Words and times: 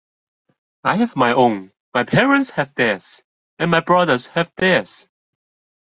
I 0.83 0.95
have 0.97 1.15
my 1.15 1.31
own, 1.31 1.73
my 1.93 2.03
parents 2.03 2.49
have 2.49 2.73
theirs, 2.73 3.21
and 3.59 3.69
my 3.69 3.81
brothers 3.81 4.25
have 4.25 4.51
theirs. 4.55 5.07